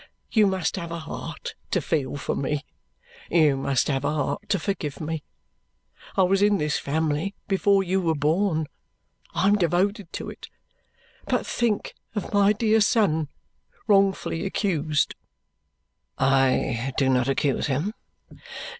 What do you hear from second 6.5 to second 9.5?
this family before you were born. I